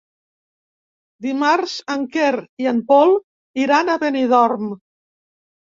[1.25, 2.33] Dimarts en Quer
[2.65, 3.15] i en Pol
[3.67, 4.71] iran a Benidorm.